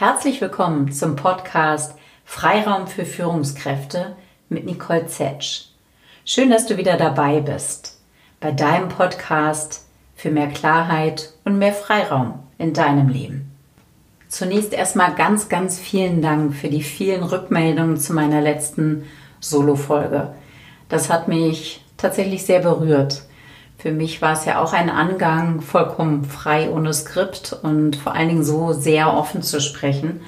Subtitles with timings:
[0.00, 1.94] Herzlich willkommen zum Podcast
[2.24, 4.16] Freiraum für Führungskräfte
[4.48, 5.66] mit Nicole Zetsch.
[6.24, 8.00] Schön, dass du wieder dabei bist
[8.40, 9.84] bei deinem Podcast
[10.16, 13.54] für mehr Klarheit und mehr Freiraum in deinem Leben.
[14.30, 19.04] Zunächst erstmal ganz, ganz vielen Dank für die vielen Rückmeldungen zu meiner letzten
[19.40, 20.32] Solo-Folge.
[20.88, 23.24] Das hat mich tatsächlich sehr berührt.
[23.80, 28.28] Für mich war es ja auch ein Angang, vollkommen frei ohne Skript und vor allen
[28.28, 30.20] Dingen so sehr offen zu sprechen.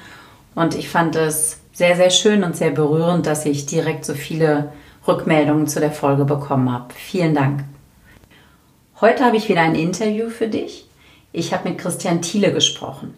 [0.55, 4.71] Und ich fand es sehr, sehr schön und sehr berührend, dass ich direkt so viele
[5.07, 6.95] Rückmeldungen zu der Folge bekommen habe.
[6.95, 7.63] Vielen Dank.
[9.01, 10.87] Heute habe ich wieder ein Interview für dich.
[11.31, 13.13] Ich habe mit Christian Thiele gesprochen.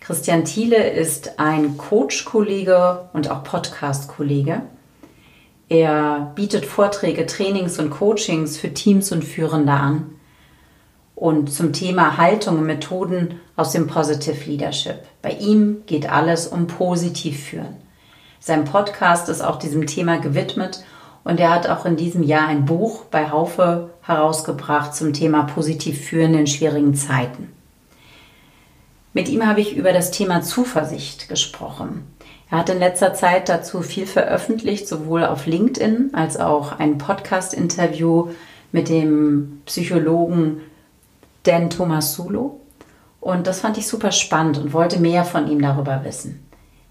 [0.00, 4.62] Christian Thiele ist ein Coach-Kollege und auch Podcast-Kollege.
[5.68, 10.12] Er bietet Vorträge, Trainings und Coachings für Teams und Führende an.
[11.16, 15.02] Und zum Thema Haltung und Methoden aus dem Positive Leadership.
[15.22, 17.76] Bei ihm geht alles um positiv führen.
[18.38, 20.84] Sein Podcast ist auch diesem Thema gewidmet
[21.24, 26.00] und er hat auch in diesem Jahr ein Buch bei Haufe herausgebracht zum Thema positiv
[26.06, 27.50] führen in schwierigen Zeiten.
[29.12, 32.04] Mit ihm habe ich über das Thema Zuversicht gesprochen.
[32.50, 38.28] Er hat in letzter Zeit dazu viel veröffentlicht, sowohl auf LinkedIn als auch ein Podcast-Interview
[38.70, 40.60] mit dem Psychologen
[41.42, 42.60] Dan Tomasulo.
[43.20, 46.46] Und das fand ich super spannend und wollte mehr von ihm darüber wissen.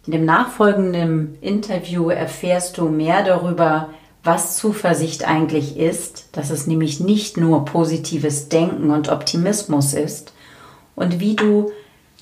[0.05, 3.89] In dem nachfolgenden Interview erfährst du mehr darüber,
[4.23, 10.33] was Zuversicht eigentlich ist, dass es nämlich nicht nur positives Denken und Optimismus ist
[10.95, 11.71] und wie du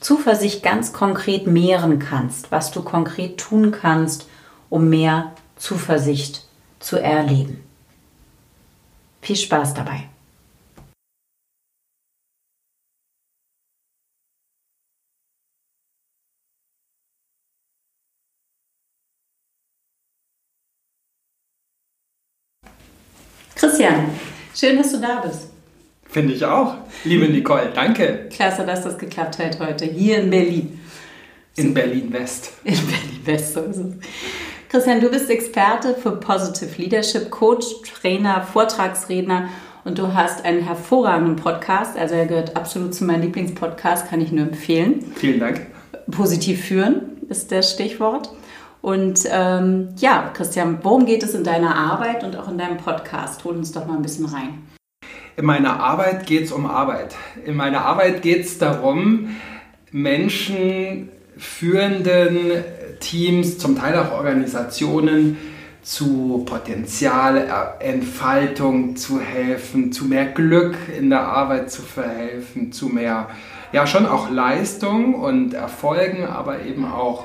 [0.04, 4.28] Zuversicht ganz konkret mehren kannst, was du konkret tun kannst,
[4.70, 6.46] um mehr Zuversicht
[6.80, 7.64] zu erleben.
[9.22, 10.10] Viel Spaß dabei.
[23.56, 24.10] Christian,
[24.54, 25.53] schön, dass du da bist.
[26.14, 26.76] Finde ich auch.
[27.06, 28.30] Liebe Nicole, danke.
[28.30, 30.80] Klasse, dass das geklappt hat heute hier in Berlin.
[31.56, 32.52] In Berlin-West.
[32.64, 33.94] In Berlin-West, so ist es.
[34.70, 37.66] Christian, du bist Experte für Positive Leadership, Coach,
[38.00, 39.50] Trainer, Vortragsredner
[39.86, 41.98] und du hast einen hervorragenden Podcast.
[41.98, 45.04] Also er gehört absolut zu meinem Lieblingspodcast, kann ich nur empfehlen.
[45.16, 45.66] Vielen Dank.
[46.12, 48.30] Positiv führen ist das Stichwort.
[48.84, 53.44] Und ähm, ja, Christian, worum geht es in deiner Arbeit und auch in deinem Podcast?
[53.46, 54.60] Hol uns doch mal ein bisschen rein.
[55.36, 57.16] In meiner Arbeit geht es um Arbeit.
[57.46, 59.36] In meiner Arbeit geht es darum,
[59.92, 62.64] Menschen, führenden
[63.00, 65.38] Teams, zum Teil auch Organisationen
[65.82, 73.30] zu Potenzialentfaltung zu helfen, zu mehr Glück in der Arbeit zu verhelfen, zu mehr,
[73.72, 77.24] ja schon auch Leistung und Erfolgen, aber eben auch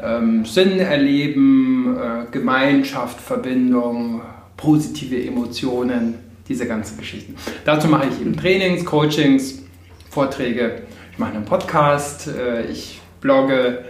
[0.00, 4.20] ähm, Sinn erleben, äh, Gemeinschaft, Verbindung,
[4.56, 7.36] positive Emotionen diese ganzen Geschichten.
[7.64, 9.62] Dazu mache ich eben Trainings, Coachings,
[10.10, 10.82] Vorträge,
[11.12, 13.84] ich mache einen Podcast, äh, ich blogge,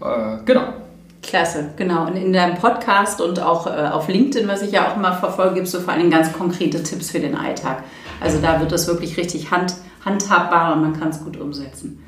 [0.00, 0.74] äh, genau.
[1.22, 2.06] Klasse, genau.
[2.06, 5.56] Und in deinem Podcast und auch äh, auf LinkedIn, was ich ja auch immer verfolge,
[5.56, 7.84] gibst du vor allem ganz konkrete Tipps für den Alltag.
[8.20, 9.74] Also da wird das wirklich richtig hand,
[10.04, 12.04] handhabbar und man kann es gut umsetzen.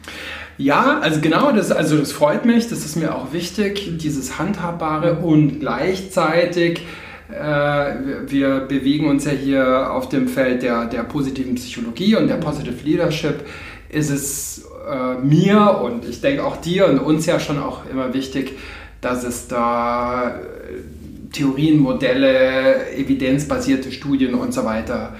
[0.58, 5.18] Ja, also genau, das, also das freut mich, das ist mir auch wichtig, dieses Handhabbare
[5.18, 6.82] und gleichzeitig
[7.28, 12.76] wir bewegen uns ja hier auf dem Feld der, der positiven Psychologie und der Positive
[12.84, 13.46] Leadership.
[13.88, 18.12] Ist es äh, mir und ich denke auch dir und uns ja schon auch immer
[18.12, 18.52] wichtig,
[19.00, 25.14] dass es da äh, Theorien, Modelle, evidenzbasierte Studien und so weiter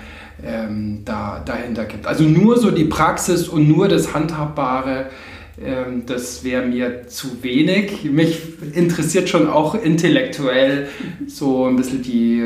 [0.45, 2.07] ähm, da, dahinter gibt.
[2.07, 5.07] Also nur so die Praxis und nur das Handhabbare
[6.07, 8.05] das wäre mir zu wenig.
[8.05, 8.41] Mich
[8.75, 10.89] interessiert schon auch intellektuell
[11.27, 12.45] so ein bisschen die,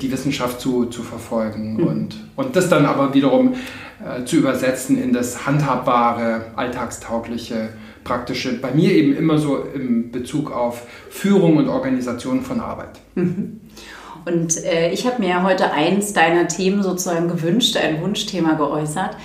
[0.00, 1.86] die Wissenschaft zu, zu verfolgen mhm.
[1.86, 3.54] und, und das dann aber wiederum
[4.04, 7.70] äh, zu übersetzen in das handhabbare, alltagstaugliche,
[8.04, 8.52] praktische.
[8.60, 13.00] Bei mir eben immer so im Bezug auf Führung und Organisation von Arbeit.
[13.16, 13.60] Mhm.
[14.24, 19.20] Und äh, ich habe mir heute eins deiner Themen sozusagen gewünscht, ein Wunschthema geäußert ähm,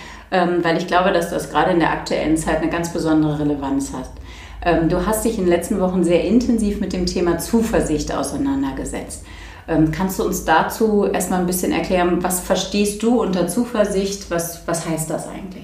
[0.64, 4.10] weil ich glaube, dass das gerade in der aktuellen Zeit eine ganz besondere Relevanz hat.
[4.64, 9.26] Ähm, du hast dich in den letzten Wochen sehr intensiv mit dem Thema Zuversicht auseinandergesetzt.
[9.68, 14.30] Ähm, kannst du uns dazu erstmal ein bisschen erklären, was verstehst du unter Zuversicht?
[14.30, 15.64] Was, was heißt das eigentlich?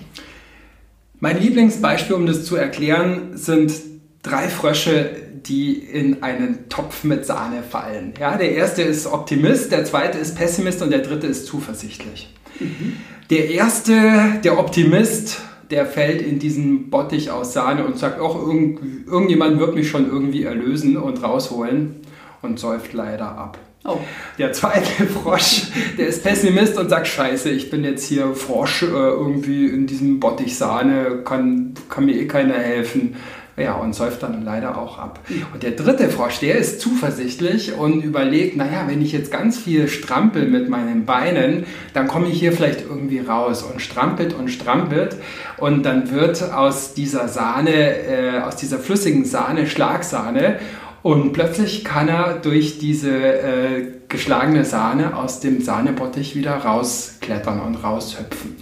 [1.20, 3.74] Mein Lieblingsbeispiel, um das zu erklären, sind
[4.22, 5.10] drei Frösche,
[5.48, 8.14] die in einen Topf mit Sahne fallen.
[8.20, 12.34] Ja, der erste ist Optimist, der zweite ist Pessimist und der dritte ist zuversichtlich.
[12.60, 12.98] Mhm.
[13.30, 19.08] Der erste, der Optimist, der fällt in diesen Bottich aus Sahne und sagt, auch irgend,
[19.08, 21.98] irgendjemand wird mich schon irgendwie erlösen und rausholen
[22.42, 23.58] und säuft leider ab.
[23.86, 24.00] Oh.
[24.38, 25.68] Der zweite Frosch,
[25.98, 30.20] der ist Pessimist und sagt, scheiße, ich bin jetzt hier Frosch äh, irgendwie in diesem
[30.20, 33.16] Bottich Sahne, kann, kann mir eh keiner helfen.
[33.60, 35.20] Ja, und säuft dann leider auch ab.
[35.52, 39.88] Und der dritte Frosch, der ist zuversichtlich und überlegt, naja, wenn ich jetzt ganz viel
[39.88, 45.16] strampel mit meinen Beinen, dann komme ich hier vielleicht irgendwie raus und strampelt und strampelt
[45.58, 50.60] und dann wird aus dieser Sahne, äh, aus dieser flüssigen Sahne Schlagsahne
[51.02, 57.76] und plötzlich kann er durch diese äh, geschlagene Sahne aus dem Sahnebottich wieder rausklettern und
[57.76, 58.56] raushüpfen.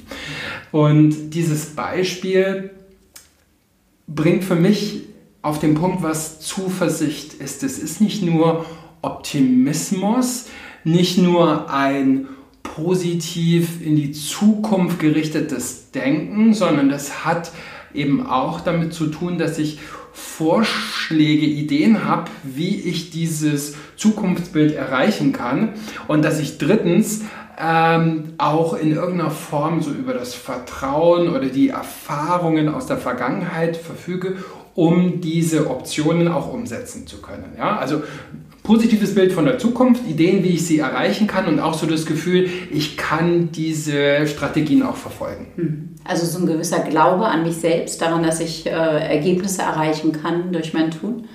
[0.71, 2.69] Und dieses Beispiel
[4.07, 5.03] bringt für mich
[5.41, 7.63] auf den Punkt, was Zuversicht ist.
[7.63, 8.65] Es ist nicht nur
[9.01, 10.47] Optimismus,
[10.83, 12.27] nicht nur ein
[12.63, 17.51] positiv in die Zukunft gerichtetes Denken, sondern das hat
[17.93, 19.79] eben auch damit zu tun, dass ich
[20.11, 25.73] Vorschläge, Ideen habe, wie ich dieses Zukunftsbild erreichen kann
[26.07, 27.21] und dass ich drittens
[27.57, 33.77] ähm, auch in irgendeiner Form so über das Vertrauen oder die Erfahrungen aus der Vergangenheit
[33.77, 34.37] verfüge,
[34.73, 37.53] um diese Optionen auch umsetzen zu können.
[37.57, 37.77] Ja?
[37.77, 38.03] Also
[38.63, 42.05] positives Bild von der Zukunft, Ideen, wie ich sie erreichen kann und auch so das
[42.05, 45.47] Gefühl, ich kann diese Strategien auch verfolgen.
[45.55, 45.89] Hm.
[46.03, 50.51] Also so ein gewisser Glaube an mich selbst, daran, dass ich äh, Ergebnisse erreichen kann
[50.51, 51.27] durch mein Tun.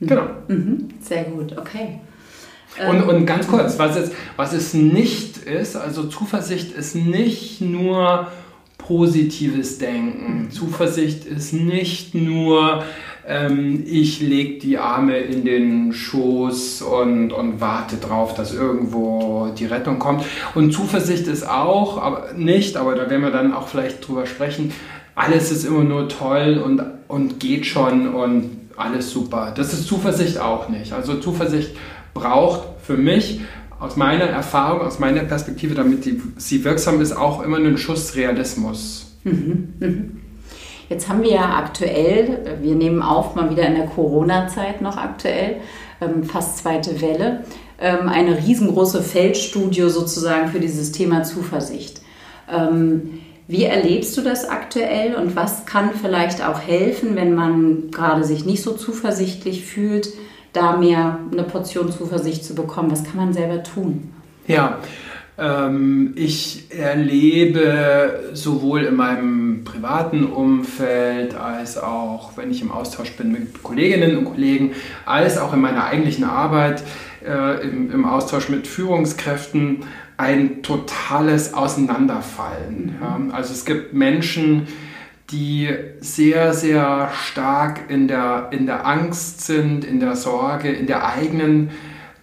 [0.00, 0.06] Mhm.
[0.06, 0.26] Genau.
[0.48, 0.88] Mhm.
[1.00, 2.00] Sehr gut, okay.
[2.88, 7.60] Und, ähm, und ganz kurz, was es, was es nicht ist, also Zuversicht ist nicht
[7.60, 8.28] nur
[8.78, 10.44] positives Denken.
[10.44, 10.50] Mhm.
[10.50, 12.84] Zuversicht ist nicht nur
[13.26, 19.66] ähm, ich lege die Arme in den Schoß und, und warte drauf, dass irgendwo die
[19.66, 20.24] Rettung kommt.
[20.54, 24.72] Und Zuversicht ist auch, aber nicht, aber da werden wir dann auch vielleicht drüber sprechen,
[25.14, 29.52] alles ist immer nur toll und, und geht schon und alles super.
[29.56, 30.92] Das ist Zuversicht auch nicht.
[30.92, 31.70] Also Zuversicht
[32.14, 33.40] braucht für mich
[33.80, 38.14] aus meiner Erfahrung, aus meiner Perspektive, damit die, sie wirksam ist, auch immer einen Schuss
[38.14, 39.16] Realismus.
[39.24, 40.20] Mhm, mhm.
[40.88, 45.56] Jetzt haben wir ja aktuell, wir nehmen auf mal wieder in der Corona-Zeit noch aktuell,
[46.00, 47.44] ähm, fast zweite Welle,
[47.80, 52.02] ähm, eine riesengroße Feldstudie sozusagen für dieses Thema Zuversicht.
[52.50, 58.24] Ähm, wie erlebst du das aktuell und was kann vielleicht auch helfen, wenn man gerade
[58.24, 60.08] sich nicht so zuversichtlich fühlt,
[60.54, 62.90] da mehr eine Portion Zuversicht zu bekommen?
[62.90, 64.12] Was kann man selber tun?
[64.46, 64.78] Ja,
[65.36, 73.32] ähm, ich erlebe sowohl in meinem privaten Umfeld als auch, wenn ich im Austausch bin
[73.32, 74.72] mit Kolleginnen und Kollegen,
[75.04, 76.84] als auch in meiner eigentlichen Arbeit
[77.26, 79.84] äh, im, im, Austausch mit Führungskräften
[80.16, 82.94] ein totales Auseinanderfallen.
[83.00, 83.18] Ja?
[83.34, 84.68] Also es gibt Menschen,
[85.30, 85.68] die
[86.00, 91.70] sehr, sehr stark in der, in der Angst sind, in der Sorge, in der eigenen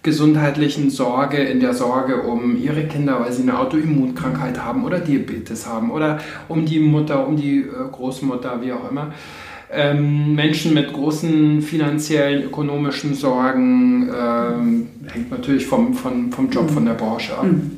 [0.02, 5.66] gesundheitlichen Sorge, in der Sorge um ihre Kinder, weil sie eine Autoimmunkrankheit haben oder Diabetes
[5.66, 6.18] haben oder
[6.48, 9.12] um die Mutter, um die äh, Großmutter, wie auch immer.
[9.70, 16.84] Ähm, Menschen mit großen finanziellen, ökonomischen Sorgen, ähm, hängt natürlich vom, vom, vom Job, von
[16.84, 17.44] der Branche ab.
[17.44, 17.71] Mhm.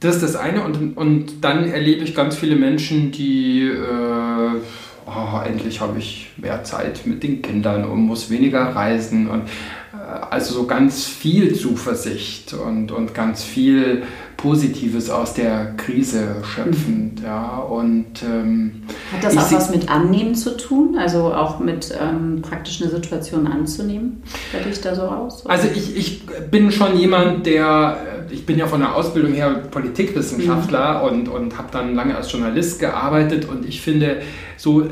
[0.00, 0.62] Das ist das eine.
[0.64, 4.60] Und, und dann erlebe ich ganz viele Menschen, die, äh,
[5.06, 9.28] oh, endlich habe ich mehr Zeit mit den Kindern und muss weniger reisen.
[9.28, 9.44] Und
[10.30, 14.02] also so ganz viel Zuversicht und, und ganz viel
[14.36, 17.20] Positives aus der Krise schöpfend.
[17.20, 17.24] Mhm.
[17.24, 20.96] Ja, und, ähm, Hat das auch was mit Annehmen zu tun?
[20.98, 24.22] Also auch mit ähm, praktisch eine Situation anzunehmen?
[24.52, 25.44] Hört dich da so aus?
[25.44, 25.54] Oder?
[25.54, 27.96] Also ich, ich bin schon jemand, der,
[28.30, 31.08] ich bin ja von der Ausbildung her Politikwissenschaftler mhm.
[31.08, 34.22] und, und habe dann lange als Journalist gearbeitet und ich finde
[34.56, 34.86] so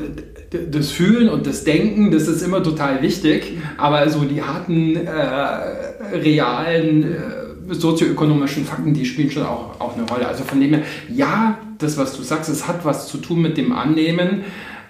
[0.71, 6.15] das Fühlen und das Denken, das ist immer total wichtig, aber so die harten, äh,
[6.15, 10.27] realen, äh, sozioökonomischen Fakten, die spielen schon auch, auch eine Rolle.
[10.27, 13.57] Also von dem her, ja, das, was du sagst, es hat was zu tun mit
[13.57, 14.43] dem Annehmen,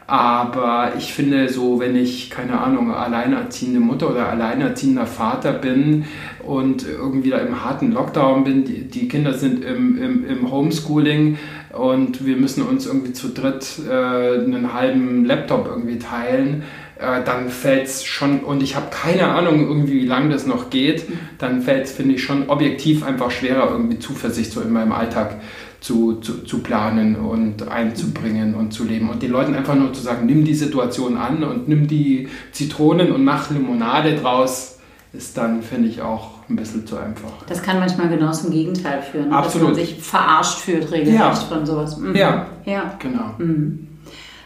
[0.06, 6.06] aber ich finde so, wenn ich, keine Ahnung, alleinerziehende Mutter oder alleinerziehender Vater bin
[6.44, 11.38] und irgendwie da im harten Lockdown bin, die, die Kinder sind im, im, im Homeschooling,
[11.74, 16.64] und wir müssen uns irgendwie zu dritt äh, einen halben Laptop irgendwie teilen,
[17.04, 20.70] äh, dann fällt es schon, und ich habe keine Ahnung irgendwie, wie lange das noch
[20.70, 21.06] geht,
[21.38, 25.36] dann fällt es, finde ich, schon objektiv einfach schwerer, irgendwie Zuversicht so in meinem Alltag
[25.82, 29.10] zu, zu, zu, planen und einzubringen und zu leben.
[29.10, 33.12] Und den Leuten einfach nur zu sagen, nimm die Situation an und nimm die Zitronen
[33.12, 34.80] und mach Limonade draus,
[35.12, 37.32] ist dann, finde ich, auch ein bisschen zu einfach.
[37.48, 39.72] Das kann manchmal genau zum Gegenteil führen, Absolut.
[39.72, 41.34] dass man sich verarscht fühlt regelrecht Ja.
[41.36, 41.98] von sowas.
[41.98, 42.16] Mhm.
[42.16, 42.48] Ja.
[42.66, 42.96] ja.
[43.00, 43.34] Genau.
[43.38, 43.90] Mhm.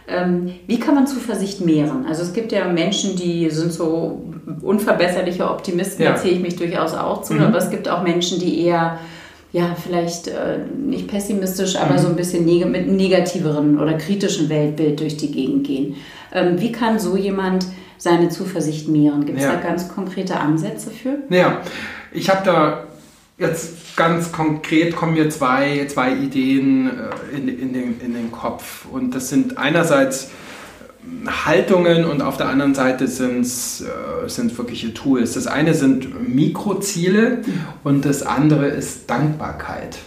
[0.09, 2.05] Ähm, wie kann man Zuversicht mehren?
[2.07, 4.21] Also es gibt ja Menschen, die sind so
[4.61, 6.11] unverbesserliche Optimisten, Ja.
[6.11, 7.41] da zähle ich mich durchaus auch zu, Mhm.
[7.43, 8.99] aber es gibt auch Menschen, die eher,
[9.51, 11.97] ja, vielleicht äh, nicht pessimistisch, aber Mhm.
[11.99, 15.95] so ein bisschen neg mit einem negativeren oder kritischen Weltbild durch die Gegend gehen.
[16.33, 17.65] Ähm, wie kann so jemand
[17.97, 19.25] seine Zuversicht mehren?
[19.25, 19.53] Gibt es Ja.
[19.55, 21.17] da ganz konkrete Ansätze für?
[21.33, 21.61] Ja,
[22.13, 22.86] ich habe da
[23.37, 28.85] jetzt ganz konkret kommen mir zwei, zwei Ideen äh, in, in, den, in den Kopf.
[28.91, 34.93] Und das sind einerseits äh, Haltungen und auf der anderen Seite sind es äh, wirkliche
[34.93, 35.33] Tools.
[35.33, 37.43] Das eine sind Mikroziele
[37.83, 39.99] und das andere ist Dankbarkeit.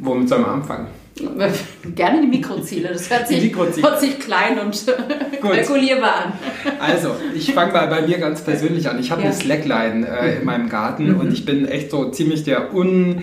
[0.00, 0.99] Womit sollen wir anfangen?
[1.94, 4.84] Gerne die Mikroziele, das hört sich, hört sich klein und
[5.42, 6.32] kalkulierbar an.
[6.80, 8.98] Also, ich fange mal bei mir ganz persönlich an.
[8.98, 9.28] Ich habe Ja.
[9.28, 13.22] eine Slackline äh, in meinem Garten und ich bin echt so ziemlich der un,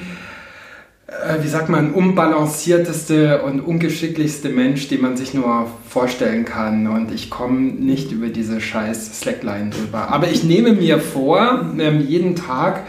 [1.07, 6.87] äh, wie sagt man, unbalancierteste und ungeschicklichste Mensch, den man sich nur vorstellen kann.
[6.87, 10.09] Und ich komme nicht über diese scheiß Slackline drüber.
[10.11, 12.81] Aber ich nehme mir vor, ähm, jeden Tag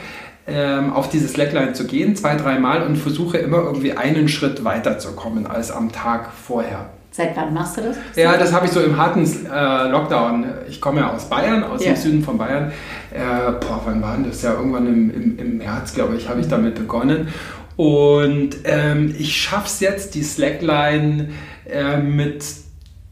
[0.48, 5.46] ähm, auf diese Slackline zu gehen, zwei, dreimal und versuche immer irgendwie einen Schritt weiterzukommen
[5.46, 6.86] als am Tag vorher.
[7.10, 7.96] Seit wann machst du das?
[8.16, 10.46] Ja, das habe ich so im harten äh, Lockdown.
[10.68, 11.92] Ich komme ja aus Bayern, aus Ja.
[11.92, 12.70] dem Süden von Bayern.
[13.10, 13.18] Äh,
[13.60, 14.42] boah, wann war denn das?
[14.42, 17.28] Ja, irgendwann im, im, im März, glaube ich, habe ich damit begonnen.
[17.76, 21.30] Und ähm, ich schaffe es jetzt, die Slackline
[21.68, 22.44] äh, mit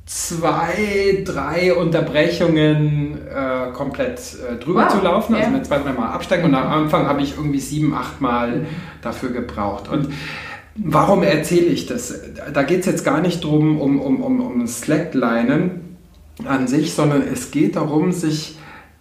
[0.07, 6.45] zwei, drei Unterbrechungen äh, komplett äh, drüber Wow, zu laufen, also mit zwei, dreimal Absteigen.
[6.45, 8.67] Und am Anfang habe ich irgendwie sieben, acht Mal
[9.03, 9.89] dafür gebraucht.
[9.89, 10.09] Und
[10.77, 12.15] warum erzähle ich das?
[12.53, 15.97] Da geht es jetzt gar nicht drum um, um, um, um Slacklinen
[16.45, 18.57] an sich, sondern es geht darum, sich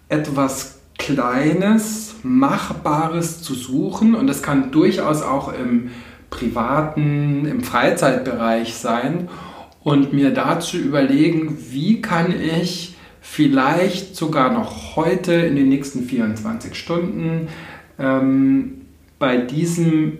[0.08, 4.16] etwas Kleines, Machbares zu suchen.
[4.16, 5.90] Und das kann durchaus auch im
[6.30, 9.28] privaten, im Freizeitbereich sein.
[9.86, 16.74] Und mir dazu überlegen, wie kann ich vielleicht sogar noch heute in den nächsten 24
[16.74, 17.46] Stunden
[17.96, 18.80] ähm,
[19.20, 20.18] bei diesem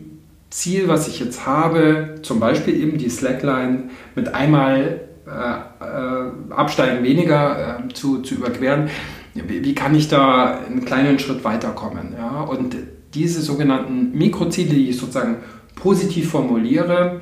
[0.50, 7.02] Ziel, was ich jetzt habe, zum Beispiel eben die Slackline mit einmal äh, äh, Absteigen
[7.02, 8.88] weniger äh, zu, zu überqueren,
[9.34, 12.14] wie, wie kann ich da einen kleinen Schritt weiterkommen?
[12.16, 12.42] Ja?
[12.42, 12.76] Und
[13.14, 15.38] diese sogenannten Mikroziele, die ich sozusagen
[15.74, 17.20] positiv formuliere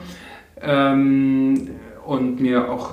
[0.61, 1.71] ähm,
[2.06, 2.92] und mir auch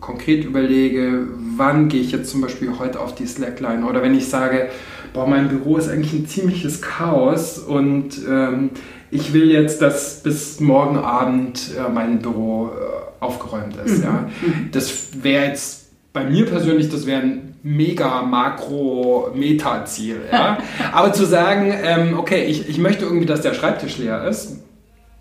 [0.00, 4.28] konkret überlege, wann gehe ich jetzt zum Beispiel heute auf die Slackline oder wenn ich
[4.28, 4.68] sage,
[5.12, 8.70] boah, mein Büro ist eigentlich ein ziemliches Chaos und ähm,
[9.10, 14.04] ich will jetzt, dass bis morgen Abend äh, mein Büro äh, aufgeräumt ist.
[14.04, 14.28] Ja.
[14.70, 20.20] Das wäre jetzt bei mir persönlich, das wäre ein mega Makro-Meta-Ziel.
[20.30, 20.58] Ja.
[20.92, 24.58] Aber zu sagen, ähm, okay, ich, ich möchte irgendwie, dass der Schreibtisch leer ist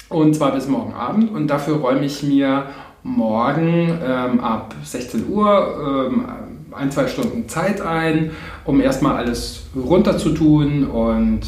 [0.09, 2.67] und zwar bis morgen Abend und dafür räume ich mir
[3.03, 6.25] morgen ähm, ab 16 Uhr ähm,
[6.71, 8.31] ein, zwei Stunden Zeit ein,
[8.65, 11.41] um erstmal alles runterzutun und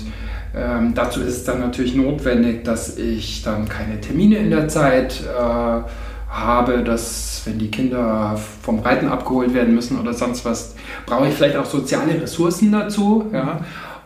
[0.56, 5.22] ähm, dazu ist es dann natürlich notwendig, dass ich dann keine Termine in der Zeit
[5.22, 5.82] äh,
[6.30, 10.76] habe, dass wenn die Kinder vom Reiten abgeholt werden müssen oder sonst was,
[11.06, 13.26] brauche ich vielleicht auch soziale Ressourcen dazu.
[13.32, 13.62] Ja?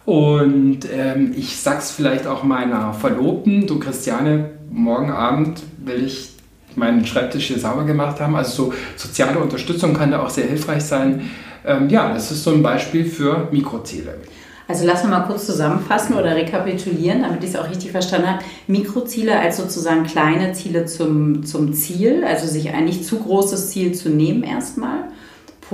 [0.06, 6.33] Und ähm, ich sag's vielleicht auch meiner Verlobten, du Christiane, morgen Abend will ich
[6.78, 8.36] meinen Schreibtisch hier sauber gemacht haben.
[8.36, 11.30] Also so soziale Unterstützung kann da auch sehr hilfreich sein.
[11.66, 14.16] Ähm, ja, das ist so ein Beispiel für Mikroziele.
[14.68, 18.44] Also lassen wir mal kurz zusammenfassen oder rekapitulieren, damit ich es auch richtig verstanden habe.
[18.68, 23.94] Mikroziele als sozusagen kleine Ziele zum, zum Ziel, also sich ein nicht zu großes Ziel
[23.94, 25.10] zu nehmen erstmal,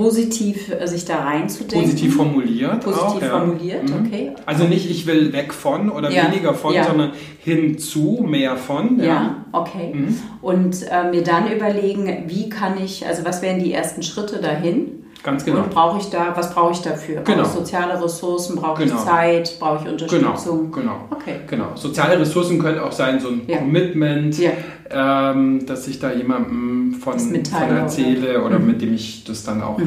[0.00, 1.82] positiv äh, sich da reinzudenken.
[1.82, 2.80] Positiv formuliert.
[2.80, 3.28] Positiv auch, ja.
[3.38, 4.06] formuliert, Mhm.
[4.06, 4.32] okay.
[4.46, 6.84] Also nicht ich will weg von oder Ja, weniger von, ja.
[6.84, 7.12] sondern
[7.44, 8.98] hinzu mehr von.
[9.02, 9.92] Ja, okay.
[9.94, 10.16] Mhm.
[10.40, 14.99] Und äh, mir dann überlegen, wie kann ich, also was wären die ersten Schritte dahin?
[15.22, 15.58] Ganz genau.
[15.64, 17.16] Und brauche ich da, was brauche ich dafür?
[17.20, 17.42] Brauche Genau.
[17.46, 18.56] ich soziale Ressourcen?
[18.56, 18.96] Brauche Genau.
[18.96, 19.56] ich Zeit?
[19.60, 19.92] Brauche ich Genau,
[20.30, 20.72] Unterstützung?
[20.72, 21.04] genau.
[21.10, 21.36] Okay.
[21.46, 21.66] Genau.
[21.74, 23.58] Soziale Ressourcen können auch sein, so ein Ja.
[23.58, 24.50] Commitment, Ja.
[24.90, 27.34] ähm, dass ich da jemandem von, von
[27.76, 28.66] erzähle oder Mhm.
[28.66, 29.78] mit dem ich das dann auch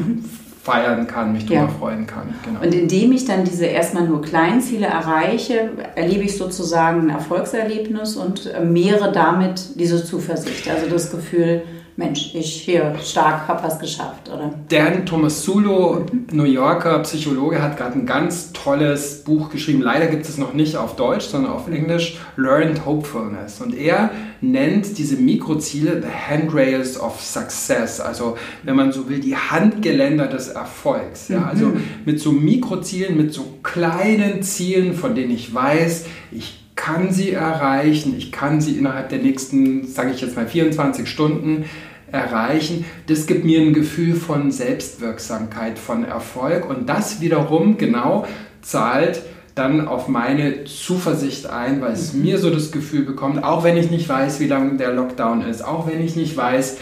[0.62, 1.68] feiern kann, mich drüber Ja.
[1.68, 2.32] freuen kann.
[2.44, 2.60] Genau.
[2.64, 8.16] Und indem ich dann diese erstmal nur kleinen Ziele erreiche, erlebe ich sozusagen ein Erfolgserlebnis
[8.16, 10.68] und äh, mehre damit diese Zuversicht.
[10.70, 11.62] Also das Gefühl,
[11.96, 14.52] Mensch, ich hier stark, habe was geschafft, oder?
[14.68, 19.80] Dan Tomasulo, New Yorker Psychologe, hat gerade ein ganz tolles Buch geschrieben.
[19.80, 23.60] Leider gibt es noch nicht auf Deutsch, sondern auf Englisch, Learned Hopefulness.
[23.60, 24.10] Und er
[24.40, 30.48] nennt diese Mikroziele the Handrails of Success, also wenn man so will, die Handgeländer des
[30.48, 31.28] Erfolgs.
[31.28, 31.46] Ja?
[31.46, 31.84] Also mhm.
[32.04, 38.14] mit so Mikrozielen, mit so kleinen Zielen, von denen ich weiß, ich kann sie erreichen,
[38.18, 41.64] ich kann sie innerhalb der nächsten, sage ich jetzt mal, 24 Stunden
[42.12, 42.84] erreichen.
[43.06, 48.26] Das gibt mir ein Gefühl von Selbstwirksamkeit, von Erfolg und das wiederum genau
[48.60, 49.22] zahlt
[49.54, 52.22] dann auf meine Zuversicht ein, weil es mhm.
[52.22, 55.64] mir so das Gefühl bekommt, auch wenn ich nicht weiß, wie lange der Lockdown ist,
[55.64, 56.76] auch wenn ich nicht weiß,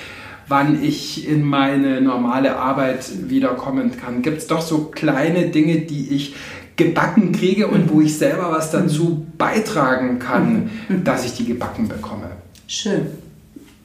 [0.48, 6.14] wann ich in meine normale Arbeit wiederkommen kann, gibt es doch so kleine Dinge, die
[6.16, 6.34] ich
[6.76, 10.70] gebacken kriege und wo ich selber was dazu beitragen kann,
[11.04, 12.30] dass ich die gebacken bekomme.
[12.66, 13.06] Schön.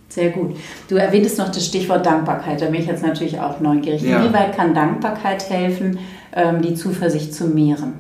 [0.10, 0.56] Sehr gut.
[0.88, 2.62] Du erwähntest noch das Stichwort Dankbarkeit.
[2.62, 4.02] Da bin ich jetzt natürlich auch neugierig.
[4.02, 4.20] Ja.
[4.20, 6.00] Inwieweit kann Dankbarkeit helfen,
[6.34, 7.94] ähm, die Zuversicht zu mehren?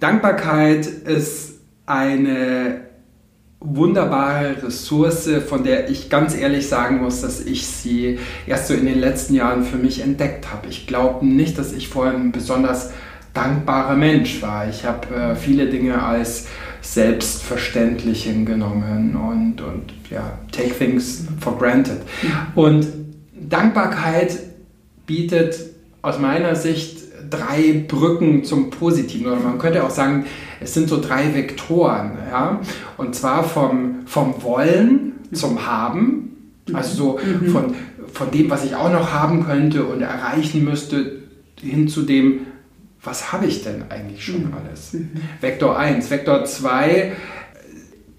[0.00, 2.80] Dankbarkeit ist eine
[3.60, 8.86] wunderbare Ressource, von der ich ganz ehrlich sagen muss, dass ich sie erst so in
[8.86, 10.68] den letzten Jahren für mich entdeckt habe.
[10.68, 12.92] Ich glaube nicht, dass ich vorher ein besonders
[13.38, 14.68] dankbarer Mensch war.
[14.68, 16.48] Ich habe äh, viele Dinge als
[16.80, 21.98] selbstverständlich hingenommen und, und ja, take things for granted.
[22.54, 22.86] Und
[23.48, 24.38] Dankbarkeit
[25.06, 25.56] bietet
[26.02, 26.98] aus meiner Sicht
[27.30, 29.26] drei Brücken zum Positiven.
[29.26, 30.24] Oder man könnte auch sagen,
[30.60, 32.12] es sind so drei Vektoren.
[32.30, 32.60] Ja?
[32.96, 36.24] Und zwar vom, vom Wollen zum Haben.
[36.72, 37.48] Also so mhm.
[37.50, 37.74] von,
[38.12, 41.18] von dem, was ich auch noch haben könnte und erreichen müsste,
[41.60, 42.40] hin zu dem,
[43.02, 44.54] was habe ich denn eigentlich schon mhm.
[44.54, 44.94] alles?
[44.94, 45.10] Mhm.
[45.40, 46.10] Vektor 1.
[46.10, 47.12] Vektor 2,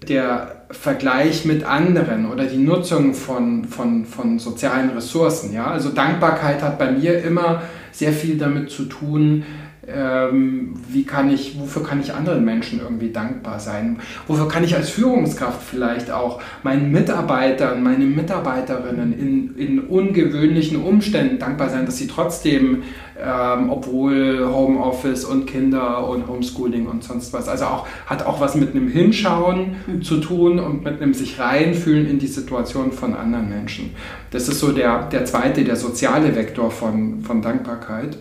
[0.08, 5.52] der Vergleich mit anderen oder die Nutzung von, von, von sozialen Ressourcen.
[5.52, 5.66] Ja?
[5.66, 9.44] Also Dankbarkeit hat bei mir immer sehr viel damit zu tun,
[9.92, 13.98] wie kann ich, wofür kann ich anderen Menschen irgendwie dankbar sein?
[14.26, 21.38] Wofür kann ich als Führungskraft vielleicht auch meinen Mitarbeitern, meinen Mitarbeiterinnen in, in ungewöhnlichen Umständen
[21.38, 22.82] dankbar sein, dass sie trotzdem,
[23.18, 28.54] ähm, obwohl Homeoffice und Kinder und Homeschooling und sonst was, also auch hat auch was
[28.54, 30.02] mit einem Hinschauen mhm.
[30.02, 33.94] zu tun und mit einem sich reinfühlen in die Situation von anderen Menschen.
[34.30, 38.18] Das ist so der, der zweite, der soziale Vektor von, von Dankbarkeit.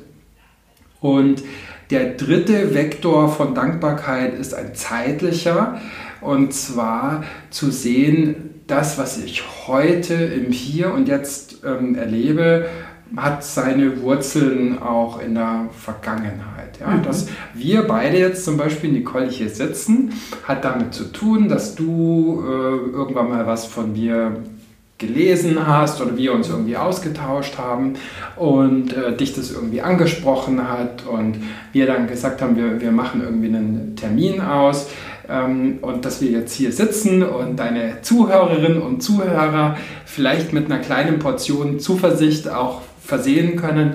[1.02, 1.44] Und
[1.90, 5.82] der dritte Vektor von Dankbarkeit ist ein zeitlicher,
[6.22, 12.68] und zwar zu sehen, das, was ich heute im Hier und Jetzt ähm, erlebe,
[13.16, 16.80] hat seine Wurzeln auch in der Vergangenheit.
[16.80, 16.90] Ja?
[16.90, 17.04] Mhm.
[17.04, 20.14] Dass wir beide jetzt zum Beispiel, Nicole, hier sitzen,
[20.48, 24.44] hat damit zu tun, dass du äh, irgendwann mal was von mir
[25.00, 27.94] gelesen hast oder wir uns irgendwie ausgetauscht haben
[28.36, 31.38] und äh, dich das irgendwie angesprochen hat und
[31.72, 34.90] wir dann gesagt haben, wir, wir machen irgendwie einen Termin aus
[35.30, 40.80] ähm, und dass wir jetzt hier sitzen und deine Zuhörerinnen und Zuhörer vielleicht mit einer
[40.80, 43.94] kleinen Portion Zuversicht auch versehen können.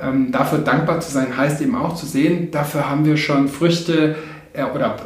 [0.00, 4.14] Ähm, dafür dankbar zu sein heißt eben auch zu sehen, dafür haben wir schon Früchte
[4.52, 4.98] äh, oder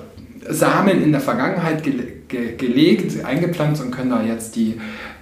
[0.46, 1.94] Samen in der Vergangenheit ge
[2.28, 4.78] ge gelegt, eingepflanzt und können da jetzt die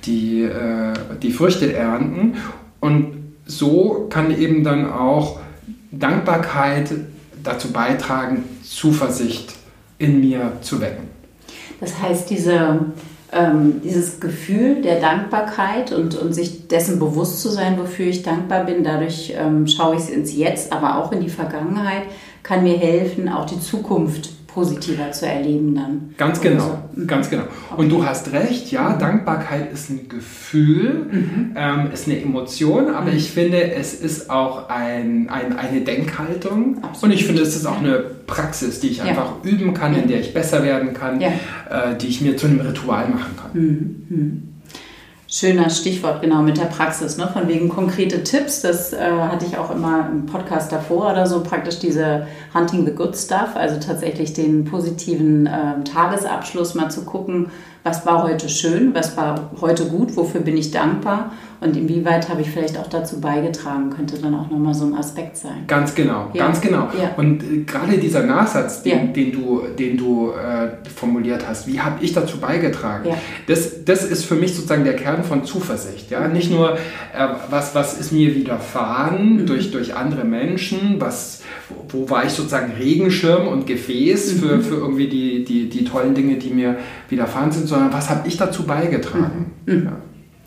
[0.07, 0.93] die, äh,
[1.23, 2.35] die Früchte ernten.
[2.81, 5.41] Und so kann eben dann auch
[5.91, 6.91] Dankbarkeit
[7.43, 9.55] dazu beitragen, Zuversicht
[9.99, 11.09] in mir zu wecken.
[11.81, 12.81] Das heißt, diese,
[13.33, 18.65] ähm, dieses Gefühl der Dankbarkeit und, und sich dessen bewusst zu sein, wofür ich dankbar
[18.65, 22.03] bin, dadurch ähm, schaue ich ins Jetzt, aber auch in die Vergangenheit,
[22.43, 26.15] kann mir helfen, auch die Zukunft positiver zu erleben dann.
[26.17, 27.01] Ganz genau, so.
[27.03, 27.07] Mhm.
[27.07, 27.43] ganz genau.
[27.77, 28.99] Und du hast recht, ja, mhm.
[28.99, 31.55] Dankbarkeit ist ein Gefühl, mhm.
[31.55, 33.19] ähm, ist eine Emotion, aber mhm.
[33.19, 37.03] ich finde, es ist auch ein, ein eine Denkhaltung Absolut.
[37.03, 39.05] und ich finde, es ist auch eine Praxis, die ich ja.
[39.05, 41.29] einfach üben kann, in der ich besser werden kann, ja.
[41.69, 44.46] äh, die ich mir zu einem Ritual machen kann.
[45.29, 47.29] Schöner Stichwort, genau, mit der Praxis, ne?
[47.33, 48.63] von wegen konkrete Tipps.
[48.63, 52.93] Das äh, hatte ich auch immer im Podcast davor oder so, praktisch diese Hunting the
[52.93, 57.51] Good Stuff, also tatsächlich den positiven äh, Tagesabschluss mal zu gucken,
[57.87, 62.43] was war heute schön, was war heute gut, wofür bin ich dankbar und inwieweit habe
[62.43, 65.65] ich vielleicht auch dazu beigetragen, könnte dann auch nochmal so ein Aspekt sein.
[65.67, 66.47] Ganz genau, ja.
[66.47, 66.89] ganz genau.
[67.01, 67.15] Ja.
[67.17, 69.13] Und äh, gerade dieser Nachsatz, den, ja.
[69.13, 73.09] den du, den du äh, formuliert hast, wie habe ich dazu beigetragen,
[73.47, 76.11] das, das ist für mich sozusagen der Kern von Zuversicht.
[76.11, 76.29] Ja?
[76.29, 76.79] Nicht nur, äh,
[77.49, 79.47] was, was ist mir widerfahren mhm.
[79.47, 81.43] durch, durch andere Menschen, was,
[81.89, 84.39] wo, war ich sozusagen Regenschirm und Gefäß mhm.
[84.39, 86.77] für, für irgendwie die, die, die tollen Dinge, die mir
[87.09, 89.53] widerfahren sind, sondern was habe ich dazu beigetragen.
[89.67, 89.75] Mhm.
[89.75, 89.85] mhm.
[89.85, 89.93] Ja.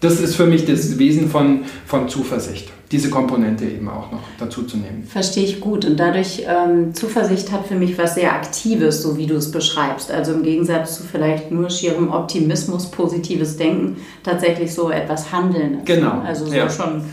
[0.01, 4.63] das ist für mich das Wesen von, von Zuversicht, diese Komponente eben auch noch dazu
[4.63, 5.03] zu nehmen.
[5.03, 5.85] Verstehe ich gut.
[5.85, 10.09] Und dadurch, ähm, Zuversicht hat für mich was sehr Aktives, so wie du es beschreibst.
[10.09, 15.79] Also im Gegensatz zu vielleicht nur schierem Optimismus, positives Denken, tatsächlich so etwas Handeln.
[15.85, 16.21] Genau.
[16.21, 16.69] Also so ja.
[16.69, 17.03] schon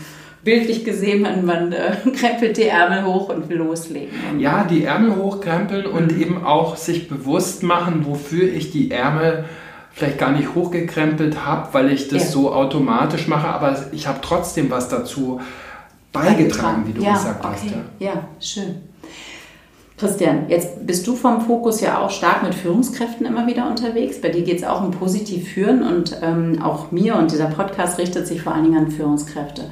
[0.43, 4.39] bildlich gesehen, man, man äh, krempelt die Ärmel hoch und will loslegen.
[4.39, 6.21] ja, die Ärmel hochkrempeln und mhm.
[6.21, 9.43] eben auch sich bewusst machen, wofür ich die Ärmel
[9.97, 12.29] vielleicht gar nicht hochgekrempelt habe, weil ich das ja.
[12.29, 15.41] so automatisch mache, aber ich habe trotzdem was dazu
[16.13, 17.53] beigetragen, wie du ja, gesagt okay.
[17.55, 17.65] hast.
[17.99, 18.13] Ja.
[18.13, 18.75] ja, schön.
[19.97, 24.21] Christian, jetzt bist du vom Fokus ja auch stark mit Führungskräften immer wieder unterwegs.
[24.21, 27.97] Bei dir geht es auch um positiv führen und ähm, auch mir und dieser Podcast
[27.97, 29.63] richtet sich vor allen Dingen an Führungskräfte.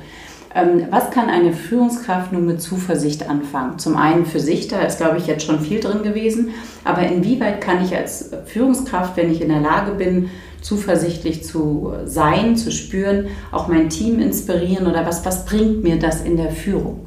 [0.56, 3.78] Ähm, was kann eine Führungskraft nun mit Zuversicht anfangen?
[3.78, 6.52] Zum einen für sich, da ist, glaube ich, jetzt schon viel drin gewesen,
[6.86, 10.30] aber inwieweit kann ich als Führungskraft, wenn ich in der Lage bin,
[10.62, 16.22] zuversichtlich zu sein, zu spüren, auch mein Team inspirieren oder was, was bringt mir das
[16.22, 17.02] in der Führung?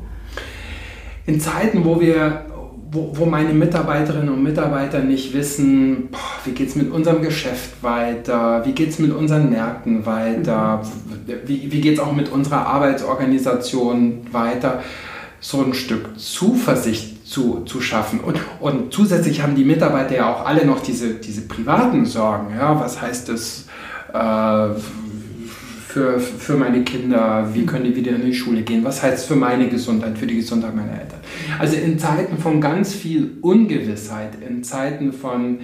[1.24, 2.44] In Zeiten, wo wir
[2.90, 7.82] wo, wo meine Mitarbeiterinnen und Mitarbeiter nicht wissen, boah, wie geht es mit unserem Geschäft
[7.82, 10.82] weiter, wie geht es mit unseren Märkten weiter,
[11.46, 14.82] wie, wie geht es auch mit unserer Arbeitsorganisation weiter,
[15.40, 18.20] so ein Stück Zuversicht zu, zu schaffen.
[18.20, 22.54] Und, und zusätzlich haben die Mitarbeiter ja auch alle noch diese, diese privaten Sorgen.
[22.56, 22.80] Ja?
[22.80, 23.66] Was heißt das?
[24.12, 24.70] Äh,
[25.98, 29.24] für, für meine Kinder, wie können die wieder in die Schule gehen, was heißt es
[29.24, 31.18] für meine Gesundheit, für die Gesundheit meiner Eltern.
[31.58, 35.58] Also in Zeiten von ganz viel Ungewissheit, in Zeiten von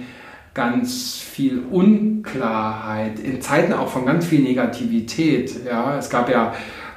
[0.53, 5.55] ganz viel Unklarheit, in Zeiten auch von ganz viel Negativität.
[5.65, 6.53] Ja, es gab ja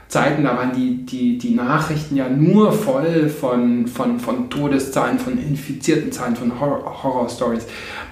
[0.08, 5.38] Zeiten, da waren die, die, die Nachrichten ja nur voll von, von, von Todeszahlen, von
[5.38, 7.66] infizierten Zahlen, von Horror-Stories.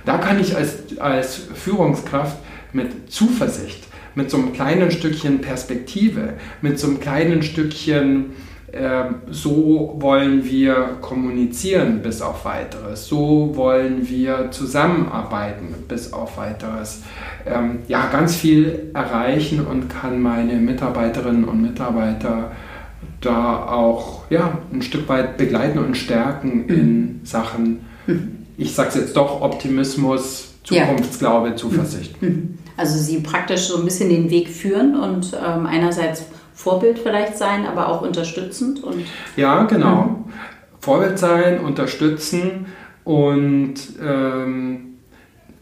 [0.05, 2.37] Da kann ich als, als Führungskraft
[2.73, 3.87] mit Zuversicht
[4.17, 8.33] mit so einem kleinen Stückchen Perspektive, mit so einem kleinen Stückchen,
[8.73, 17.03] äh, so wollen wir kommunizieren bis auf weiteres, so wollen wir zusammenarbeiten bis auf weiteres,
[17.47, 22.53] ähm, ja, ganz viel erreichen und kann meine Mitarbeiterinnen und Mitarbeiter
[23.21, 27.81] da auch ja, ein Stück weit begleiten und stärken in Sachen,
[28.57, 31.55] ich sage es jetzt doch, Optimismus, Zukunftsglaube.
[31.55, 32.17] Zuversicht.
[32.77, 37.67] Also sie praktisch so ein bisschen den Weg führen und ähm, einerseits Vorbild vielleicht sein,
[37.67, 38.83] aber auch unterstützend.
[38.83, 39.05] Und
[39.37, 40.03] ja, genau.
[40.03, 40.25] Mhm.
[40.81, 42.67] Vorbild sein, unterstützen
[43.05, 44.99] und ähm,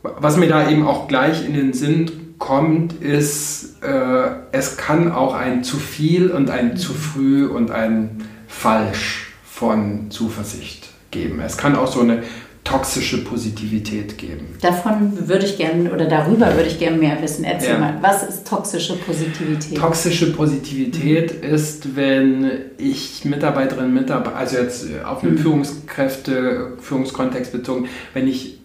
[0.03, 5.35] was mir da eben auch gleich in den Sinn kommt, ist, äh, es kann auch
[5.35, 11.41] ein zu viel und ein zu früh und ein falsch von Zuversicht geben.
[11.41, 12.23] Es kann auch so eine
[12.65, 14.47] toxische Positivität geben.
[14.63, 17.45] Davon würde ich gerne oder darüber würde ich gerne mehr wissen.
[17.45, 17.79] Erzähl ja.
[17.79, 19.79] mal, was ist toxische Positivität?
[19.79, 21.55] Toxische Positivität mhm.
[21.55, 25.39] ist, wenn ich Mitarbeiterinnen und Mitarbeiter, also jetzt auf einen mhm.
[25.39, 28.57] Führungskräfte, Führungskontext bezogen, wenn ich äh,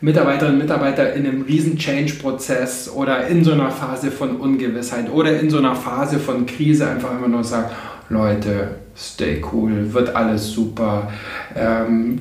[0.00, 5.38] Mitarbeiterinnen und Mitarbeiter in einem riesen Change-Prozess oder in so einer Phase von Ungewissheit oder
[5.38, 7.70] in so einer Phase von Krise einfach immer nur sage,
[8.08, 11.12] Leute, stay cool, wird alles super.
[11.54, 12.20] Ähm,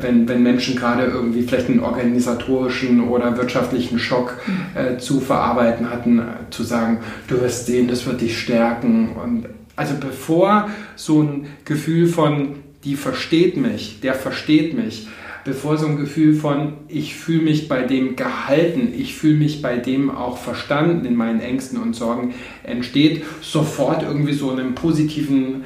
[0.00, 4.38] wenn, wenn Menschen gerade irgendwie vielleicht einen organisatorischen oder wirtschaftlichen Schock
[4.74, 9.16] äh, zu verarbeiten hatten, zu sagen, du wirst sehen, das wird dich stärken.
[9.16, 15.08] Und also bevor so ein Gefühl von, die versteht mich, der versteht mich,
[15.44, 19.76] bevor so ein Gefühl von, ich fühle mich bei dem gehalten, ich fühle mich bei
[19.76, 25.64] dem auch verstanden in meinen Ängsten und Sorgen entsteht, sofort irgendwie so einen positiven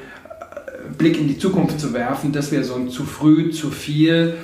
[0.97, 4.35] Blick in die Zukunft zu werfen, das wäre so ein zu früh, zu viel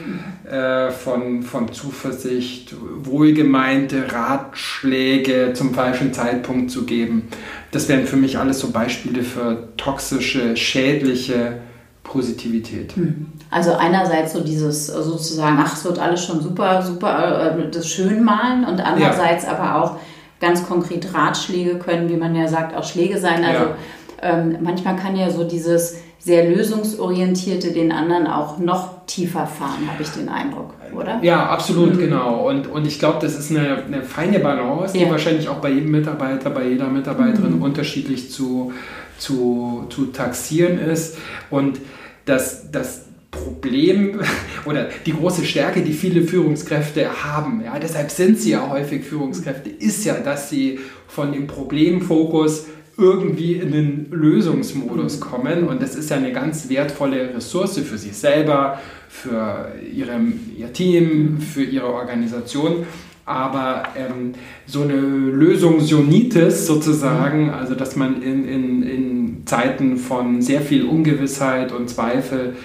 [0.50, 7.28] äh, von, von Zuversicht, wohlgemeinte Ratschläge zum falschen Zeitpunkt zu geben.
[7.72, 11.60] Das wären für mich alles so Beispiele für toxische, schädliche
[12.04, 12.96] Positivität.
[12.96, 13.28] Hm.
[13.50, 18.66] Also einerseits so dieses sozusagen, ach, es wird alles schon super, super, äh, das Schönmalen
[18.66, 19.52] und andererseits ja.
[19.52, 20.00] aber auch
[20.40, 23.44] ganz konkret Ratschläge können, wie man ja sagt, auch Schläge sein.
[23.46, 23.76] Also ja.
[24.24, 30.02] Ähm, manchmal kann ja so dieses sehr lösungsorientierte den anderen auch noch tiefer fahren, habe
[30.04, 31.20] ich den Eindruck, oder?
[31.22, 32.00] Ja, absolut, mhm.
[32.00, 32.48] genau.
[32.48, 35.92] Und, und ich glaube, das ist eine, eine feine Balance, die wahrscheinlich auch bei jedem
[35.92, 37.62] Mitarbeiter, bei jeder Mitarbeiterin mhm.
[37.62, 38.72] unterschiedlich zu,
[39.18, 41.18] zu, zu taxieren ist.
[41.50, 41.80] Und
[42.24, 44.22] das, das Problem
[44.66, 49.70] oder die große Stärke, die viele Führungskräfte haben, ja, deshalb sind sie ja häufig Führungskräfte,
[49.70, 55.68] ist ja, dass sie von dem Problemfokus irgendwie in den Lösungsmodus kommen.
[55.68, 58.80] Und das ist ja eine ganz wertvolle Ressource für sich selber,
[59.10, 60.20] für ihre,
[60.58, 62.86] ihr Team, für ihre Organisation.
[63.26, 64.34] aber ähm,
[64.66, 71.72] so eine Lösungsionitis sozusagen, also dass man in, in, in Zeiten von sehr viel Ungewissheit
[71.72, 72.58] und Zweifel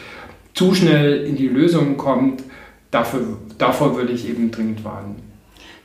[0.55, 2.43] zu schnell in die Lösung kommt,
[2.91, 5.28] dafür, davor würde ich eben dringend warnen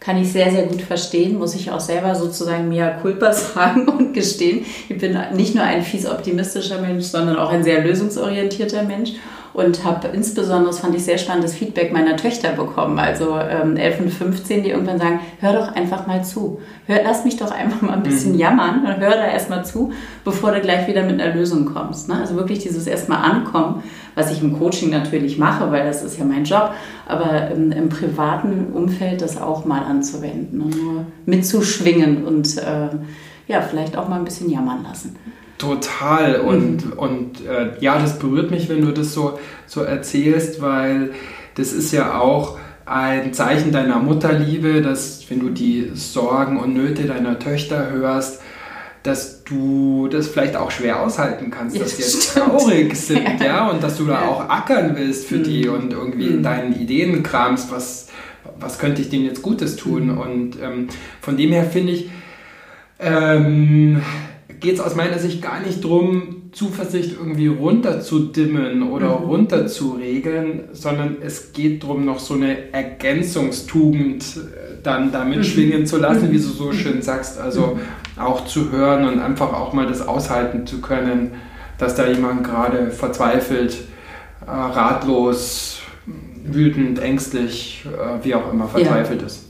[0.04, 4.14] kann ich sehr, sehr gut verstehen, muss ich auch selber sozusagen mea culpa sagen und
[4.14, 4.66] gestehen.
[4.90, 9.14] Ich bin nicht nur ein fies optimistischer Mensch, sondern auch ein sehr lösungsorientierter Mensch
[9.54, 14.00] und habe insbesondere, das fand ich sehr spannendes Feedback meiner Töchter bekommen, also ähm, 11
[14.00, 16.60] und 15, die irgendwann sagen, hör doch einfach mal zu.
[16.88, 18.40] Hör, lass mich doch einfach mal ein bisschen mhm.
[18.40, 22.10] jammern und hör da erstmal zu, bevor du gleich wieder mit einer Lösung kommst.
[22.10, 22.16] Ne?
[22.20, 23.84] Also wirklich dieses erstmal ankommen,
[24.16, 26.72] was ich im Coaching natürlich mache, weil das ist ja mein Job,
[27.08, 32.90] aber im, im privaten Umfeld das auch mal anzuwenden und nur mitzuschwingen und äh,
[33.48, 35.16] ja, vielleicht auch mal ein bisschen jammern lassen.
[35.64, 36.40] Total.
[36.42, 36.94] Und, mhm.
[36.94, 41.12] und äh, ja, das berührt mich, wenn du das so, so erzählst, weil
[41.56, 47.04] das ist ja auch ein Zeichen deiner Mutterliebe, dass wenn du die Sorgen und Nöte
[47.04, 48.42] deiner Töchter hörst,
[49.04, 53.46] dass du das vielleicht auch schwer aushalten kannst, dass sie jetzt traurig sind, ja.
[53.46, 54.28] ja, und dass du da ja.
[54.28, 55.44] auch ackern willst für mhm.
[55.44, 56.36] die und irgendwie mhm.
[56.36, 58.08] in deinen Ideen kramst, was,
[58.60, 60.08] was könnte ich denen jetzt Gutes tun.
[60.08, 60.18] Mhm.
[60.18, 60.88] Und ähm,
[61.22, 62.10] von dem her finde ich,
[63.00, 64.02] ähm,
[64.64, 69.26] geht es aus meiner Sicht gar nicht darum, Zuversicht irgendwie runterzudimmen oder mhm.
[69.26, 75.44] runterzuregeln, sondern es geht darum, noch so eine Ergänzungstugend äh, dann damit mhm.
[75.44, 76.74] schwingen zu lassen, wie du so mhm.
[76.74, 77.40] schön sagst.
[77.40, 77.78] Also
[78.18, 81.32] auch zu hören und einfach auch mal das aushalten zu können,
[81.78, 83.76] dass da jemand gerade verzweifelt,
[84.48, 85.82] äh, ratlos,
[86.46, 89.28] wütend, ängstlich, äh, wie auch immer verzweifelt ja.
[89.28, 89.43] ist.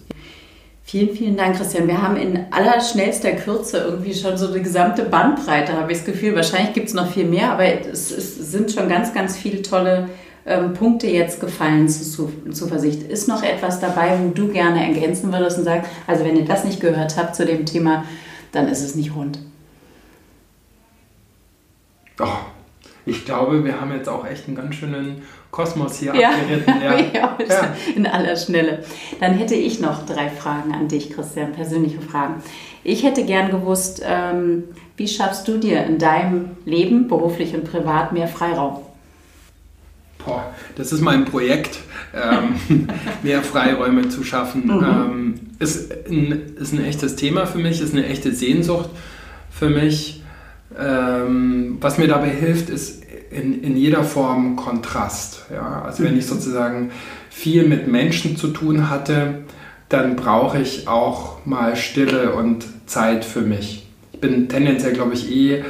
[0.85, 1.87] Vielen, vielen Dank, Christian.
[1.87, 6.35] Wir haben in allerschnellster Kürze irgendwie schon so die gesamte Bandbreite, habe ich das Gefühl.
[6.35, 10.09] Wahrscheinlich gibt es noch viel mehr, aber es, es, sind schon ganz, ganz viele tolle
[10.45, 13.03] ähm, Punkte jetzt gefallen zu, zu Zuversicht.
[13.03, 16.65] Ist noch etwas dabei, wo du gerne ergänzen würdest und sagst, also wenn ihr das
[16.65, 18.03] nicht gehört habt zu dem Thema,
[18.51, 19.39] dann ist es nicht rund?
[22.19, 22.27] Oh,
[23.05, 26.29] ich glaube, wir haben jetzt auch echt einen ganz schönen Kosmos hier ja.
[26.29, 26.73] abgeritten.
[26.81, 26.99] Ja.
[27.13, 28.83] ja, ja, in aller Schnelle.
[29.19, 32.35] Dann hätte ich noch drei Fragen an dich, Christian, persönliche Fragen.
[32.83, 34.63] Ich hätte gern gewusst, ähm,
[34.97, 38.79] wie schaffst du dir in deinem Leben, beruflich und privat, mehr Freiraum?
[40.25, 41.79] Boah, das ist mein Projekt,
[42.13, 42.87] ähm,
[43.23, 44.67] mehr Freiräume zu schaffen.
[44.67, 44.83] Mhm.
[44.83, 48.89] Ähm, ist, ein, ist ein echtes Thema für mich, ist eine echte Sehnsucht
[49.51, 50.22] für mich.
[50.79, 55.45] Ähm, was mir dabei hilft, ist in, in jeder Form Kontrast.
[55.51, 55.83] Ja?
[55.83, 56.29] Also wenn ich mhm.
[56.29, 56.91] sozusagen
[57.29, 59.43] viel mit Menschen zu tun hatte,
[59.89, 63.87] dann brauche ich auch mal Stille und Zeit für mich.
[64.11, 65.63] Ich bin tendenziell, glaube ich, eh äh,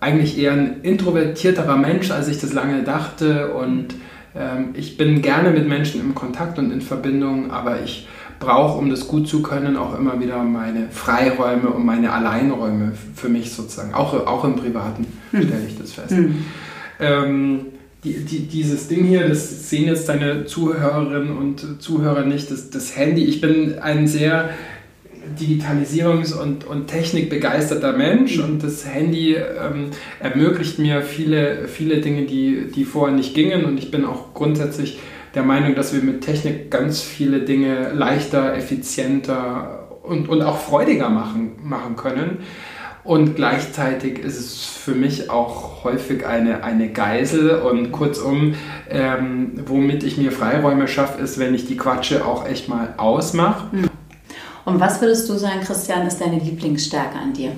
[0.00, 3.54] eigentlich eher ein introvertierterer Mensch, als ich das lange dachte.
[3.54, 3.94] Und
[4.36, 8.08] ähm, ich bin gerne mit Menschen im Kontakt und in Verbindung, aber ich
[8.42, 13.28] brauche, um das gut zu können, auch immer wieder meine Freiräume und meine Alleinräume für
[13.28, 13.94] mich sozusagen.
[13.94, 15.42] Auch, auch im Privaten hm.
[15.42, 16.10] stelle ich das fest.
[16.10, 16.44] Mhm.
[17.00, 17.60] Ähm,
[18.04, 22.96] die, die, dieses Ding hier, das sehen jetzt deine Zuhörerinnen und Zuhörer nicht, das, das
[22.96, 23.24] Handy.
[23.24, 24.50] Ich bin ein sehr
[25.38, 28.44] Digitalisierungs- und, und Technikbegeisterter Mensch mhm.
[28.44, 33.78] und das Handy ähm, ermöglicht mir viele, viele Dinge, die, die vorher nicht gingen und
[33.78, 34.98] ich bin auch grundsätzlich
[35.34, 41.08] der Meinung, dass wir mit Technik ganz viele Dinge leichter, effizienter und, und auch freudiger
[41.08, 42.38] machen, machen können.
[43.04, 48.54] Und gleichzeitig ist es für mich auch häufig eine, eine Geisel und kurzum,
[48.88, 53.72] ähm, womit ich mir Freiräume schaffe, ist, wenn ich die Quatsche auch echt mal ausmache.
[53.72, 53.90] Hm.
[54.64, 57.52] Und was würdest du sagen, Christian, ist deine Lieblingsstärke an dir?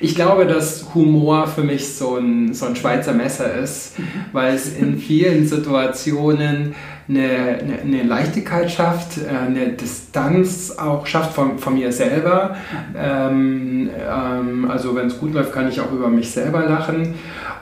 [0.00, 4.04] Ich glaube, dass Humor für mich so ein, so ein Schweizer Messer ist, mhm.
[4.32, 6.74] weil es in vielen Situationen
[7.08, 12.56] eine, eine, eine Leichtigkeit schafft, äh, eine Distanz auch schafft von, von mir selber.
[12.96, 17.14] Ähm, ähm, also wenn es gut läuft, kann ich auch über mich selber lachen.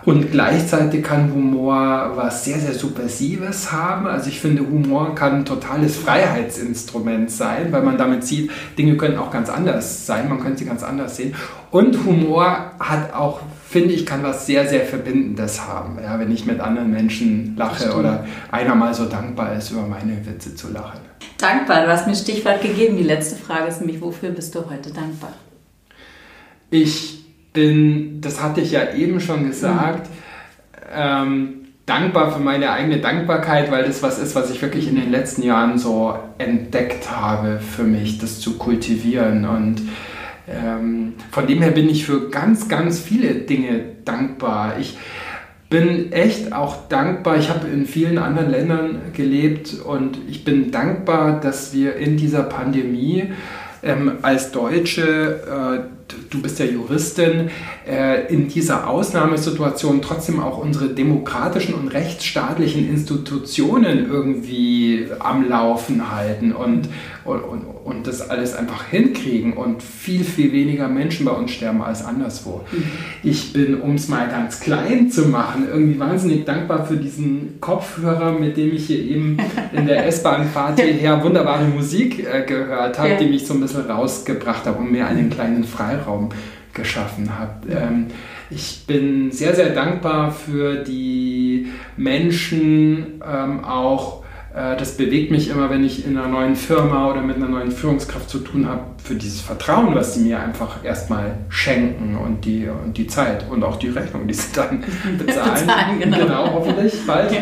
[0.04, 4.06] Und gleichzeitig kann Humor was sehr, sehr Subversives haben.
[4.06, 9.16] Also ich finde, Humor kann ein totales Freiheitsinstrument sein, weil man damit sieht, Dinge können
[9.16, 11.34] auch ganz anders sein, man könnte sie ganz anders sehen.
[11.70, 13.40] Und Humor hat auch
[13.72, 17.96] finde ich, kann was sehr, sehr Verbindendes haben, ja, wenn ich mit anderen Menschen lache
[17.96, 21.00] oder einer mal so dankbar ist, über meine Witze zu lachen.
[21.38, 22.98] Dankbar, du hast mir ein Stichwort gegeben.
[22.98, 25.32] Die letzte Frage ist nämlich, wofür bist du heute dankbar?
[26.70, 27.21] Ich
[27.52, 30.86] bin, das hatte ich ja eben schon gesagt, mhm.
[30.94, 31.48] ähm,
[31.86, 35.42] dankbar für meine eigene Dankbarkeit, weil das was ist, was ich wirklich in den letzten
[35.42, 39.82] Jahren so entdeckt habe für mich, das zu kultivieren und
[40.48, 44.74] ähm, von dem her bin ich für ganz, ganz viele Dinge dankbar.
[44.80, 44.98] Ich
[45.70, 47.38] bin echt auch dankbar.
[47.38, 52.42] Ich habe in vielen anderen Ländern gelebt und ich bin dankbar, dass wir in dieser
[52.42, 53.32] Pandemie
[53.82, 55.40] ähm, als Deutsche
[55.80, 57.50] äh, du bist ja Juristin,
[57.88, 66.52] äh, in dieser Ausnahmesituation trotzdem auch unsere demokratischen und rechtsstaatlichen Institutionen irgendwie am Laufen halten
[66.52, 66.88] und,
[67.24, 72.04] und, und das alles einfach hinkriegen und viel, viel weniger Menschen bei uns sterben als
[72.04, 72.64] anderswo.
[72.70, 72.84] Mhm.
[73.22, 78.32] Ich bin, um es mal ganz klein zu machen, irgendwie wahnsinnig dankbar für diesen Kopfhörer,
[78.32, 79.38] mit dem ich hier eben
[79.72, 83.16] in der S-Bahn-Fahrt hierher wunderbare Musik äh, gehört habe, ja.
[83.16, 86.01] die mich so ein bisschen rausgebracht hat, um mir einen kleinen Freiraum
[86.74, 87.68] geschaffen habe.
[87.70, 88.06] Ähm,
[88.50, 94.21] ich bin sehr, sehr dankbar für die Menschen, ähm, auch
[94.54, 98.28] das bewegt mich immer, wenn ich in einer neuen Firma oder mit einer neuen Führungskraft
[98.28, 102.96] zu tun habe, für dieses Vertrauen, was sie mir einfach erstmal schenken und die, und
[102.96, 104.84] die Zeit und auch die Rechnung, die sie dann
[105.18, 105.52] bezahlen.
[105.52, 106.18] bezahlen genau.
[106.18, 107.32] genau, hoffentlich bald.
[107.32, 107.38] Ja.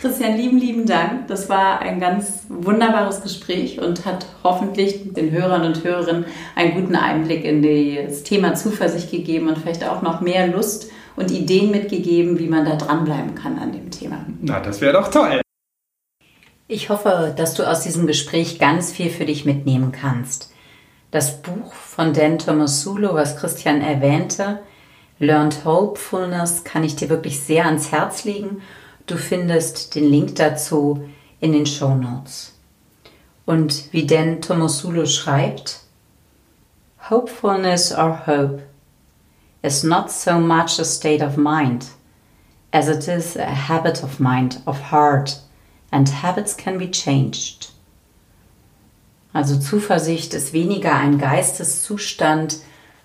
[0.00, 1.28] Christian, lieben, lieben Dank.
[1.28, 6.96] Das war ein ganz wunderbares Gespräch und hat hoffentlich den Hörern und Hörerinnen einen guten
[6.96, 12.38] Einblick in das Thema Zuversicht gegeben und vielleicht auch noch mehr Lust und Ideen mitgegeben,
[12.38, 14.24] wie man da dranbleiben kann an dem Thema.
[14.40, 15.40] Na, das wäre doch toll.
[16.70, 20.52] Ich hoffe, dass du aus diesem Gespräch ganz viel für dich mitnehmen kannst.
[21.10, 24.60] Das Buch von Dan Tomasulo, was Christian erwähnte,
[25.18, 28.60] Learned Hopefulness, kann ich dir wirklich sehr ans Herz legen.
[29.06, 31.08] Du findest den Link dazu
[31.40, 32.54] in den Show Notes.
[33.46, 35.80] Und wie Dan Tomasulo schreibt,
[37.08, 38.62] Hopefulness or hope
[39.62, 41.86] is not so much a state of mind
[42.72, 45.40] as it is a habit of mind, of heart
[45.90, 47.70] and habits can be changed.
[49.32, 52.58] Also Zuversicht ist weniger ein Geisteszustand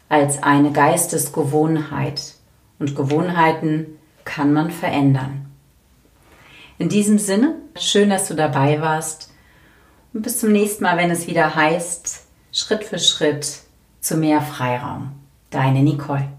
[0.09, 2.35] als eine Geistesgewohnheit.
[2.79, 5.45] Und Gewohnheiten kann man verändern.
[6.77, 9.31] In diesem Sinne, schön, dass du dabei warst.
[10.13, 13.61] Und bis zum nächsten Mal, wenn es wieder heißt, Schritt für Schritt
[13.99, 15.11] zu mehr Freiraum.
[15.49, 16.29] Deine Nicole.